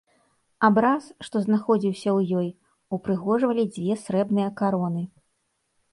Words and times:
Абраз, 0.67 1.09
што 1.27 1.41
знаходзіўся 1.47 2.09
ў 2.17 2.41
ёй, 2.41 2.49
упрыгожвалі 2.99 3.63
дзве 3.77 3.93
срэбныя 4.05 4.49
кароны. 4.63 5.03